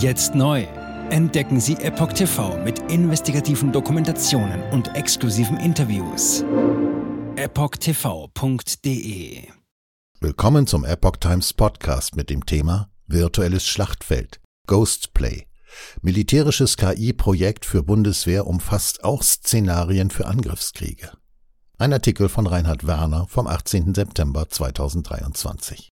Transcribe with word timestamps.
Jetzt 0.00 0.34
neu. 0.34 0.66
Entdecken 1.10 1.60
Sie 1.60 1.74
Epoch 1.74 2.14
TV 2.14 2.56
mit 2.64 2.78
investigativen 2.90 3.70
Dokumentationen 3.70 4.62
und 4.70 4.96
exklusiven 4.96 5.58
Interviews. 5.58 6.42
EpochTV.de 7.36 8.68
Willkommen 10.20 10.66
zum 10.66 10.86
Epoch 10.86 11.18
Times 11.18 11.52
Podcast 11.52 12.16
mit 12.16 12.30
dem 12.30 12.46
Thema 12.46 12.88
Virtuelles 13.08 13.66
Schlachtfeld, 13.66 14.40
Ghost 14.66 15.12
Play. 15.12 15.46
Militärisches 16.00 16.78
KI-Projekt 16.78 17.66
für 17.66 17.82
Bundeswehr 17.82 18.46
umfasst 18.46 19.04
auch 19.04 19.22
Szenarien 19.22 20.08
für 20.08 20.24
Angriffskriege. 20.24 21.10
Ein 21.76 21.92
Artikel 21.92 22.30
von 22.30 22.46
Reinhard 22.46 22.86
Werner 22.86 23.26
vom 23.28 23.46
18. 23.46 23.92
September 23.94 24.48
2023. 24.48 25.90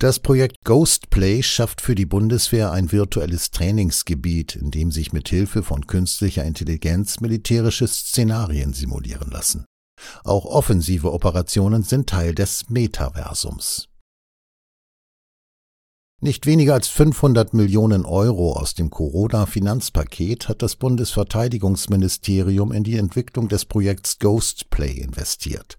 Das 0.00 0.18
Projekt 0.18 0.64
Ghostplay 0.64 1.42
schafft 1.42 1.82
für 1.82 1.94
die 1.94 2.06
Bundeswehr 2.06 2.72
ein 2.72 2.90
virtuelles 2.90 3.50
Trainingsgebiet, 3.50 4.56
in 4.56 4.70
dem 4.70 4.90
sich 4.90 5.12
mit 5.12 5.28
Hilfe 5.28 5.62
von 5.62 5.86
künstlicher 5.86 6.42
Intelligenz 6.42 7.20
militärische 7.20 7.86
Szenarien 7.86 8.72
simulieren 8.72 9.30
lassen. 9.30 9.66
Auch 10.24 10.46
offensive 10.46 11.12
Operationen 11.12 11.82
sind 11.82 12.08
Teil 12.08 12.34
des 12.34 12.70
Metaversums. 12.70 13.89
Nicht 16.22 16.44
weniger 16.44 16.74
als 16.74 16.88
500 16.88 17.54
Millionen 17.54 18.04
Euro 18.04 18.52
aus 18.52 18.74
dem 18.74 18.90
Corona-Finanzpaket 18.90 20.50
hat 20.50 20.60
das 20.60 20.76
Bundesverteidigungsministerium 20.76 22.72
in 22.72 22.84
die 22.84 22.98
Entwicklung 22.98 23.48
des 23.48 23.64
Projekts 23.64 24.18
Ghostplay 24.18 24.92
investiert. 24.92 25.78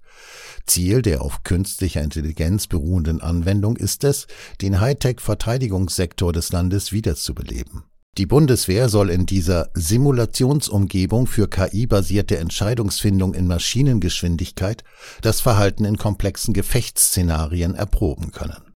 Ziel 0.65 1.03
der 1.03 1.21
auf 1.21 1.43
künstlicher 1.43 2.01
Intelligenz 2.01 2.65
beruhenden 2.65 3.21
Anwendung 3.21 3.77
ist 3.77 4.03
es, 4.03 4.25
den 4.61 4.81
Hightech-Verteidigungssektor 4.81 6.33
des 6.33 6.51
Landes 6.51 6.91
wiederzubeleben. 6.91 7.83
Die 8.17 8.25
Bundeswehr 8.25 8.89
soll 8.89 9.11
in 9.11 9.27
dieser 9.27 9.69
Simulationsumgebung 9.75 11.27
für 11.27 11.49
KI-basierte 11.49 12.39
Entscheidungsfindung 12.39 13.35
in 13.35 13.45
Maschinengeschwindigkeit 13.45 14.83
das 15.21 15.39
Verhalten 15.39 15.85
in 15.85 15.97
komplexen 15.97 16.55
Gefechtsszenarien 16.55 17.75
erproben 17.75 18.31
können. 18.31 18.70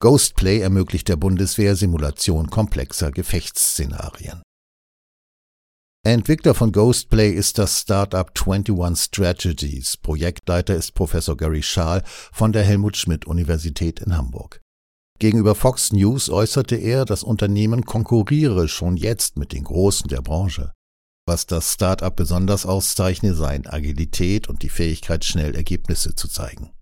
Ghostplay 0.00 0.60
ermöglicht 0.60 1.08
der 1.08 1.16
Bundeswehr 1.16 1.76
Simulation 1.76 2.50
komplexer 2.50 3.10
Gefechtsszenarien. 3.10 4.42
Entwickler 6.06 6.52
von 6.52 6.70
Ghostplay 6.70 7.30
ist 7.30 7.56
das 7.56 7.80
Startup 7.80 8.30
21 8.38 9.06
Strategies. 9.06 9.96
Projektleiter 9.96 10.74
ist 10.74 10.92
Professor 10.92 11.34
Gary 11.34 11.62
Schaal 11.62 12.02
von 12.04 12.52
der 12.52 12.62
Helmut 12.62 12.98
Schmidt 12.98 13.26
Universität 13.26 14.00
in 14.00 14.14
Hamburg. 14.14 14.60
Gegenüber 15.18 15.54
Fox 15.54 15.92
News 15.92 16.28
äußerte 16.28 16.76
er, 16.76 17.06
das 17.06 17.22
Unternehmen 17.22 17.86
konkurriere 17.86 18.68
schon 18.68 18.98
jetzt 18.98 19.38
mit 19.38 19.52
den 19.52 19.64
Großen 19.64 20.08
der 20.08 20.20
Branche. 20.20 20.72
Was 21.26 21.46
das 21.46 21.72
Startup 21.72 22.14
besonders 22.14 22.66
auszeichne, 22.66 23.34
seien 23.34 23.66
Agilität 23.66 24.48
und 24.48 24.62
die 24.62 24.68
Fähigkeit, 24.68 25.24
schnell 25.24 25.54
Ergebnisse 25.54 26.14
zu 26.14 26.28
zeigen. 26.28 26.72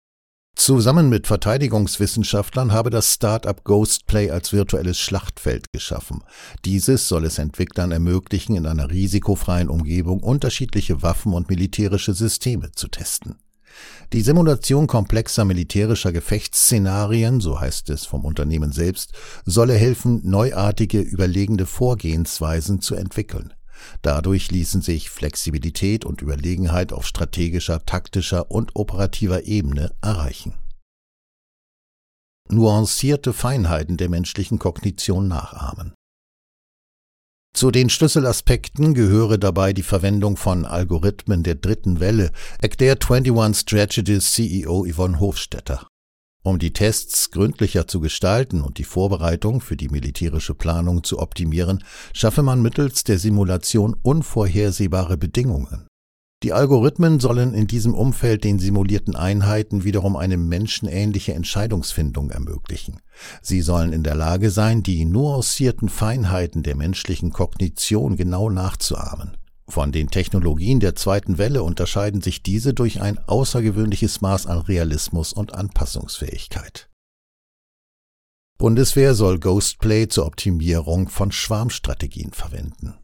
Zusammen 0.54 1.08
mit 1.08 1.26
Verteidigungswissenschaftlern 1.26 2.72
habe 2.72 2.90
das 2.90 3.14
Start-up 3.14 3.64
Ghostplay 3.64 4.30
als 4.30 4.52
virtuelles 4.52 4.98
Schlachtfeld 4.98 5.72
geschaffen. 5.72 6.22
Dieses 6.64 7.08
soll 7.08 7.24
es 7.24 7.38
Entwicklern 7.38 7.90
ermöglichen, 7.90 8.54
in 8.54 8.66
einer 8.66 8.90
risikofreien 8.90 9.68
Umgebung 9.68 10.20
unterschiedliche 10.22 11.02
Waffen 11.02 11.32
und 11.32 11.48
militärische 11.48 12.14
Systeme 12.14 12.70
zu 12.72 12.88
testen. 12.88 13.40
Die 14.12 14.20
Simulation 14.20 14.86
komplexer 14.86 15.44
militärischer 15.44 16.12
Gefechtsszenarien, 16.12 17.40
so 17.40 17.58
heißt 17.58 17.88
es 17.90 18.04
vom 18.04 18.24
Unternehmen 18.24 18.70
selbst, 18.70 19.12
solle 19.46 19.74
helfen, 19.74 20.20
neuartige, 20.24 21.00
überlegende 21.00 21.66
Vorgehensweisen 21.66 22.80
zu 22.82 22.94
entwickeln. 22.94 23.54
Dadurch 24.02 24.50
ließen 24.50 24.82
sich 24.82 25.10
Flexibilität 25.10 26.04
und 26.04 26.22
Überlegenheit 26.22 26.92
auf 26.92 27.06
strategischer, 27.06 27.84
taktischer 27.84 28.50
und 28.50 28.76
operativer 28.76 29.44
Ebene 29.44 29.92
erreichen. 30.00 30.54
Nuancierte 32.48 33.32
Feinheiten 33.32 33.96
der 33.96 34.08
menschlichen 34.08 34.58
Kognition 34.58 35.28
nachahmen. 35.28 35.94
Zu 37.54 37.70
den 37.70 37.90
Schlüsselaspekten 37.90 38.94
gehöre 38.94 39.38
dabei 39.38 39.72
die 39.72 39.82
Verwendung 39.82 40.36
von 40.36 40.64
Algorithmen 40.64 41.42
der 41.42 41.54
dritten 41.54 42.00
Welle, 42.00 42.32
erklärt 42.60 43.10
21 43.10 43.60
Strategies 43.60 44.32
CEO 44.32 44.86
Yvonne 44.86 45.20
Hofstetter. 45.20 45.86
Um 46.44 46.58
die 46.58 46.72
Tests 46.72 47.30
gründlicher 47.30 47.86
zu 47.86 48.00
gestalten 48.00 48.62
und 48.62 48.78
die 48.78 48.84
Vorbereitung 48.84 49.60
für 49.60 49.76
die 49.76 49.88
militärische 49.88 50.54
Planung 50.54 51.04
zu 51.04 51.20
optimieren, 51.20 51.84
schaffe 52.12 52.42
man 52.42 52.60
mittels 52.60 53.04
der 53.04 53.18
Simulation 53.18 53.94
unvorhersehbare 54.02 55.16
Bedingungen. 55.16 55.86
Die 56.42 56.52
Algorithmen 56.52 57.20
sollen 57.20 57.54
in 57.54 57.68
diesem 57.68 57.94
Umfeld 57.94 58.42
den 58.42 58.58
simulierten 58.58 59.14
Einheiten 59.14 59.84
wiederum 59.84 60.16
eine 60.16 60.36
menschenähnliche 60.36 61.34
Entscheidungsfindung 61.34 62.30
ermöglichen. 62.30 63.00
Sie 63.40 63.60
sollen 63.60 63.92
in 63.92 64.02
der 64.02 64.16
Lage 64.16 64.50
sein, 64.50 64.82
die 64.82 65.04
nuancierten 65.04 65.88
Feinheiten 65.88 66.64
der 66.64 66.74
menschlichen 66.74 67.30
Kognition 67.30 68.16
genau 68.16 68.50
nachzuahmen. 68.50 69.36
Von 69.72 69.90
den 69.90 70.10
Technologien 70.10 70.80
der 70.80 70.96
zweiten 70.96 71.38
Welle 71.38 71.62
unterscheiden 71.62 72.20
sich 72.20 72.42
diese 72.42 72.74
durch 72.74 73.00
ein 73.00 73.18
außergewöhnliches 73.18 74.20
Maß 74.20 74.46
an 74.46 74.58
Realismus 74.58 75.32
und 75.32 75.54
Anpassungsfähigkeit. 75.54 76.90
Bundeswehr 78.58 79.14
soll 79.14 79.40
Ghostplay 79.40 80.08
zur 80.08 80.26
Optimierung 80.26 81.08
von 81.08 81.32
Schwarmstrategien 81.32 82.32
verwenden. 82.32 82.98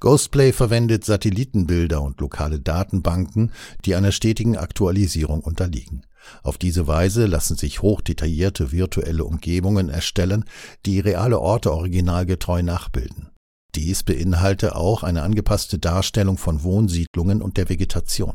Ghostplay 0.00 0.50
verwendet 0.50 1.04
Satellitenbilder 1.04 2.02
und 2.02 2.20
lokale 2.20 2.58
Datenbanken, 2.58 3.52
die 3.84 3.94
einer 3.94 4.10
stetigen 4.10 4.56
Aktualisierung 4.56 5.42
unterliegen. 5.42 6.04
Auf 6.42 6.58
diese 6.58 6.88
Weise 6.88 7.26
lassen 7.26 7.56
sich 7.56 7.80
hochdetaillierte 7.80 8.72
virtuelle 8.72 9.24
Umgebungen 9.24 9.88
erstellen, 9.88 10.46
die 10.84 10.98
reale 10.98 11.38
Orte 11.38 11.72
originalgetreu 11.72 12.64
nachbilden. 12.64 13.29
Dies 13.74 14.02
beinhalte 14.02 14.74
auch 14.74 15.02
eine 15.02 15.22
angepasste 15.22 15.78
Darstellung 15.78 16.38
von 16.38 16.62
Wohnsiedlungen 16.62 17.40
und 17.40 17.56
der 17.56 17.68
Vegetation. 17.68 18.34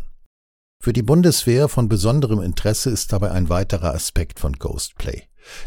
Für 0.82 0.94
die 0.94 1.02
Bundeswehr 1.02 1.68
von 1.68 1.90
besonderem 1.90 2.42
Interesse 2.42 2.90
ist 2.90 3.12
dabei 3.12 3.32
ein 3.32 3.50
weiterer 3.50 3.94
Aspekt 3.94 4.40
von 4.40 4.54
Ghostplay. 4.54 5.24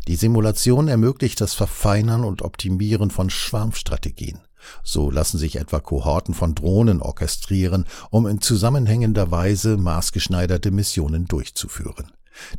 Die 0.07 0.17
Simulation 0.17 0.89
ermöglicht 0.89 1.41
das 1.41 1.55
Verfeinern 1.55 2.25
und 2.25 2.43
Optimieren 2.43 3.11
von 3.11 3.31
Schwarmstrategien. 3.31 4.41
So 4.83 5.11
lassen 5.11 5.39
sich 5.39 5.57
etwa 5.57 5.81
Kohorten 5.81 6.35
von 6.35 6.55
Drohnen 6.55 7.01
orchestrieren, 7.01 7.85
um 8.11 8.27
in 8.27 8.41
zusammenhängender 8.41 9.31
Weise 9.31 9.77
maßgeschneiderte 9.77 10.71
Missionen 10.71 11.27
durchzuführen. 11.27 12.13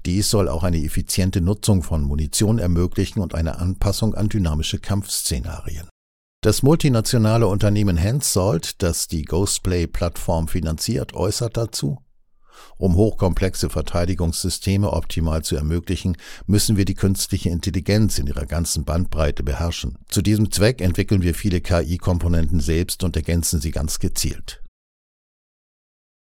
Dies 0.06 0.30
soll 0.30 0.50
auch 0.50 0.64
eine 0.64 0.84
effiziente 0.84 1.42
Nutzung 1.42 1.84
von 1.84 2.04
Munition 2.04 2.60
ermöglichen 2.60 3.22
und 3.22 3.36
eine 3.36 3.60
Anpassung 3.60 4.16
an 4.16 4.30
dynamische 4.30 4.80
Kampfszenarien. 4.80 5.89
Das 6.42 6.64
multinationale 6.64 7.48
Unternehmen 7.48 7.98
Hensoldt, 7.98 8.82
das 8.82 9.08
die 9.10 9.24
Ghostplay-Plattform 9.24 10.48
finanziert, 10.48 11.14
äußert 11.14 11.58
dazu, 11.58 12.00
um 12.78 12.96
hochkomplexe 12.96 13.70
Verteidigungssysteme 13.70 14.90
optimal 14.90 15.44
zu 15.44 15.58
ermöglichen, 15.58 16.16
müssen 16.48 16.78
wir 16.78 16.86
die 16.86 16.94
künstliche 16.94 17.50
Intelligenz 17.50 18.20
in 18.20 18.28
ihrer 18.28 18.46
ganzen 18.46 18.86
Bandbreite 18.86 19.44
beherrschen. 19.44 19.98
Zu 20.08 20.22
diesem 20.22 20.50
Zweck 20.50 20.80
entwickeln 20.80 21.24
wir 21.24 21.36
viele 21.36 21.60
KI-Komponenten 21.60 22.62
selbst 22.62 23.04
und 23.04 23.18
ergänzen 23.18 23.60
sie 23.60 23.72
ganz 23.72 24.00
gezielt. 24.00 24.64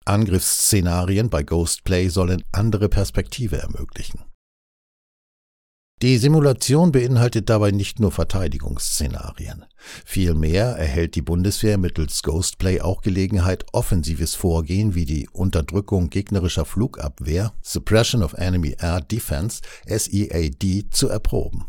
Angriffsszenarien 0.05 1.29
bei 1.29 1.43
Ghostplay 1.43 2.09
sollen 2.09 2.43
andere 2.51 2.89
Perspektive 2.89 3.57
ermöglichen. 3.57 4.28
Die 6.01 6.17
Simulation 6.17 6.93
beinhaltet 6.93 7.49
dabei 7.49 7.71
nicht 7.71 7.99
nur 7.99 8.13
Verteidigungsszenarien. 8.13 9.65
Vielmehr 10.05 10.67
erhält 10.67 11.15
die 11.15 11.21
Bundeswehr 11.21 11.77
mittels 11.77 12.23
Ghostplay 12.23 12.79
auch 12.79 13.01
Gelegenheit, 13.01 13.65
offensives 13.73 14.33
Vorgehen 14.33 14.95
wie 14.95 15.03
die 15.03 15.27
Unterdrückung 15.33 16.09
gegnerischer 16.09 16.63
Flugabwehr, 16.63 17.51
Suppression 17.61 18.23
of 18.23 18.33
Enemy 18.35 18.77
Air 18.79 19.01
Defense, 19.01 19.61
SEAD, 19.87 20.85
zu 20.91 21.09
erproben. 21.09 21.65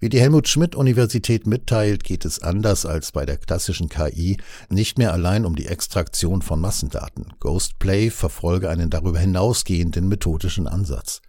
Wie 0.00 0.08
die 0.08 0.20
Helmut 0.20 0.46
Schmidt 0.46 0.76
Universität 0.76 1.48
mitteilt, 1.48 2.04
geht 2.04 2.24
es 2.24 2.40
anders 2.40 2.86
als 2.86 3.10
bei 3.10 3.26
der 3.26 3.36
klassischen 3.36 3.88
KI 3.88 4.36
nicht 4.68 4.96
mehr 4.96 5.12
allein 5.12 5.44
um 5.44 5.56
die 5.56 5.66
Extraktion 5.66 6.40
von 6.40 6.60
Massendaten. 6.60 7.26
Ghostplay 7.40 8.10
verfolge 8.10 8.70
einen 8.70 8.90
darüber 8.90 9.18
hinausgehenden 9.18 10.06
methodischen 10.06 10.68
Ansatz. 10.68 11.20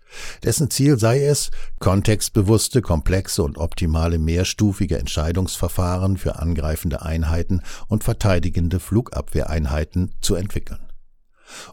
Dessen 0.43 0.69
Ziel 0.69 0.99
sei 0.99 1.25
es, 1.25 1.49
kontextbewusste, 1.79 2.83
komplexe 2.83 3.41
und 3.41 3.57
optimale 3.57 4.19
mehrstufige 4.19 4.99
Entscheidungsverfahren 4.99 6.17
für 6.17 6.37
angreifende 6.37 7.01
Einheiten 7.01 7.61
und 7.87 8.03
verteidigende 8.03 8.79
Flugabwehreinheiten 8.79 10.13
zu 10.21 10.35
entwickeln. 10.35 10.88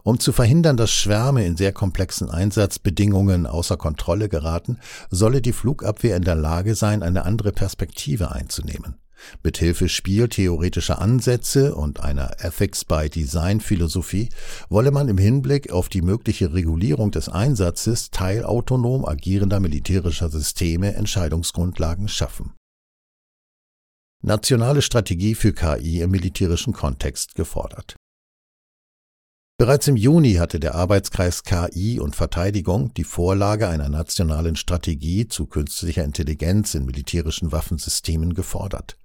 Um 0.03 0.19
zu 0.19 0.31
verhindern, 0.31 0.77
dass 0.77 0.91
Schwärme 0.91 1.45
in 1.45 1.57
sehr 1.57 1.73
komplexen 1.73 2.29
Einsatzbedingungen 2.29 3.45
außer 3.45 3.77
Kontrolle 3.77 4.29
geraten, 4.29 4.79
solle 5.09 5.41
die 5.41 5.53
Flugabwehr 5.53 6.15
in 6.15 6.23
der 6.23 6.35
Lage 6.35 6.75
sein, 6.75 7.03
eine 7.03 7.25
andere 7.25 7.51
Perspektive 7.51 8.31
einzunehmen. 8.31 8.95
Mithilfe 9.43 9.89
spieltheoretischer 9.89 10.99
Ansätze 11.01 11.75
und 11.75 11.99
einer 11.99 12.31
Ethics 12.39 12.85
by 12.85 13.09
Design 13.09 13.61
Philosophie 13.61 14.29
wolle 14.69 14.91
man 14.91 15.07
im 15.09 15.17
Hinblick 15.17 15.71
auf 15.71 15.89
die 15.89 16.01
mögliche 16.01 16.53
Regulierung 16.53 17.11
des 17.11 17.29
Einsatzes 17.29 18.11
teilautonom 18.11 19.05
agierender 19.05 19.59
militärischer 19.59 20.29
Systeme 20.29 20.93
Entscheidungsgrundlagen 20.93 22.07
schaffen. 22.07 22.53
Nationale 24.23 24.81
Strategie 24.81 25.35
für 25.35 25.53
KI 25.53 26.01
im 26.01 26.11
militärischen 26.11 26.73
Kontext 26.73 27.35
gefordert. 27.35 27.95
Bereits 29.59 29.87
im 29.87 29.95
Juni 29.95 30.35
hatte 30.35 30.59
der 30.59 30.75
Arbeitskreis 30.75 31.41
KI 31.41 31.99
und 31.99 32.15
Verteidigung 32.15 32.93
die 32.93 33.03
Vorlage 33.03 33.67
einer 33.67 33.89
nationalen 33.89 34.55
Strategie 34.55 35.27
zu 35.27 35.47
künstlicher 35.47 36.03
Intelligenz 36.03 36.75
in 36.75 36.85
militärischen 36.85 37.51
Waffensystemen 37.51 38.35
gefordert. 38.35 38.99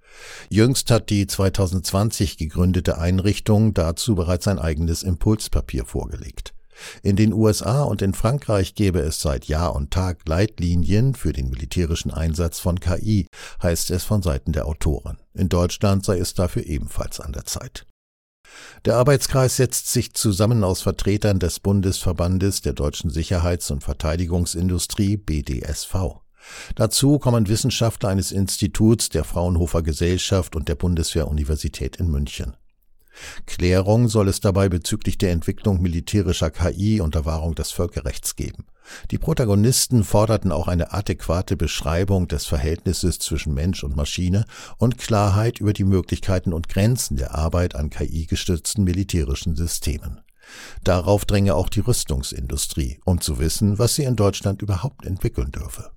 Jüngst 0.51 0.91
hat 0.91 1.09
die 1.09 1.25
2020 1.25 2.37
gegründete 2.37 2.99
Einrichtung 2.99 3.73
dazu 3.73 4.13
bereits 4.13 4.47
ein 4.47 4.59
eigenes 4.59 5.01
Impulspapier 5.01 5.85
vorgelegt. 5.85 6.53
In 7.01 7.15
den 7.15 7.33
USA 7.33 7.81
und 7.81 8.03
in 8.03 8.13
Frankreich 8.13 8.75
gäbe 8.75 8.99
es 8.99 9.19
seit 9.19 9.45
Jahr 9.45 9.75
und 9.75 9.89
Tag 9.89 10.19
Leitlinien 10.27 11.15
für 11.15 11.33
den 11.33 11.49
militärischen 11.49 12.11
Einsatz 12.11 12.59
von 12.59 12.79
KI, 12.79 13.25
heißt 13.63 13.89
es 13.89 14.03
von 14.03 14.21
Seiten 14.21 14.51
der 14.51 14.67
Autoren. 14.67 15.17
In 15.33 15.49
Deutschland 15.49 16.05
sei 16.05 16.19
es 16.19 16.35
dafür 16.35 16.63
ebenfalls 16.67 17.19
an 17.19 17.33
der 17.33 17.45
Zeit. 17.45 17.87
Der 18.85 18.95
Arbeitskreis 18.97 19.57
setzt 19.57 19.91
sich 19.91 20.13
zusammen 20.13 20.63
aus 20.63 20.81
Vertretern 20.81 21.39
des 21.39 21.59
Bundesverbandes 21.59 22.61
der 22.61 22.73
deutschen 22.73 23.09
Sicherheits- 23.09 23.71
und 23.71 23.83
Verteidigungsindustrie 23.83 25.17
BDSV. 25.17 25.95
Dazu 26.75 27.19
kommen 27.19 27.47
Wissenschaftler 27.47 28.09
eines 28.09 28.31
Instituts 28.31 29.09
der 29.09 29.23
Fraunhofer 29.23 29.81
Gesellschaft 29.81 30.55
und 30.55 30.67
der 30.67 30.75
Bundeswehr-Universität 30.75 31.95
in 31.97 32.09
München. 32.09 32.55
Klärung 33.45 34.07
soll 34.07 34.27
es 34.27 34.39
dabei 34.39 34.69
bezüglich 34.69 35.17
der 35.17 35.31
Entwicklung 35.31 35.81
militärischer 35.81 36.49
KI 36.49 37.01
unter 37.01 37.25
Wahrung 37.25 37.55
des 37.55 37.71
Völkerrechts 37.71 38.35
geben. 38.35 38.65
Die 39.11 39.17
Protagonisten 39.17 40.03
forderten 40.03 40.51
auch 40.51 40.67
eine 40.67 40.93
adäquate 40.93 41.55
Beschreibung 41.55 42.27
des 42.27 42.45
Verhältnisses 42.45 43.19
zwischen 43.19 43.53
Mensch 43.53 43.83
und 43.83 43.95
Maschine 43.95 44.45
und 44.77 44.97
Klarheit 44.97 45.59
über 45.59 45.73
die 45.73 45.85
Möglichkeiten 45.85 46.53
und 46.53 46.69
Grenzen 46.69 47.17
der 47.17 47.33
Arbeit 47.35 47.75
an 47.75 47.89
KI-gestützten 47.89 48.83
militärischen 48.83 49.55
Systemen. 49.55 50.21
Darauf 50.83 51.25
dränge 51.25 51.55
auch 51.55 51.69
die 51.69 51.79
Rüstungsindustrie, 51.79 52.99
um 53.05 53.21
zu 53.21 53.39
wissen, 53.39 53.79
was 53.79 53.95
sie 53.95 54.03
in 54.03 54.17
Deutschland 54.17 54.61
überhaupt 54.61 55.05
entwickeln 55.05 55.51
dürfe. 55.51 55.91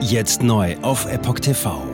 Jetzt 0.00 0.42
neu 0.42 0.76
auf 0.82 1.06
Epoch 1.06 1.40
TV. 1.40 1.93